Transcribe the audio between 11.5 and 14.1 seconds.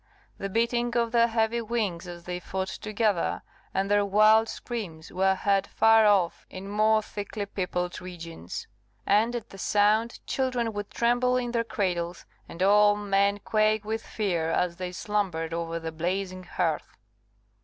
their cradles, and old men quake with